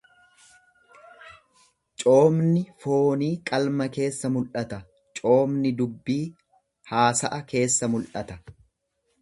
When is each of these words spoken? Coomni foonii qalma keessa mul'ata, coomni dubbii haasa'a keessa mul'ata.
Coomni 2.03 2.63
foonii 2.85 3.29
qalma 3.51 3.87
keessa 3.99 4.33
mul'ata, 4.39 4.81
coomni 5.21 5.75
dubbii 5.83 6.19
haasa'a 6.95 7.43
keessa 7.53 7.93
mul'ata. 7.97 8.41